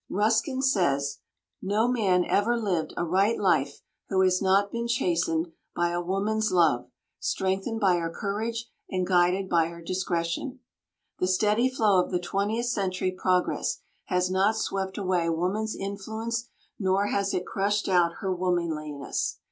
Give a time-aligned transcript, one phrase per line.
[0.09, 1.19] Ruskin says:
[1.61, 6.51] "No man ever lived a right life who has not been chastened by a woman's
[6.51, 6.89] love,
[7.19, 10.59] strengthened by her courage and guided by her discretion."
[11.19, 16.49] The steady flow of the twentieth century progress has not swept away woman's influence,
[16.79, 19.37] nor has it crushed out her womanliness.